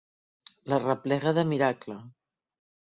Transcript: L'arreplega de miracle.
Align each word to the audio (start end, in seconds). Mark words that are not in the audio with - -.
L'arreplega 0.73 1.37
de 1.41 1.47
miracle. 1.55 2.03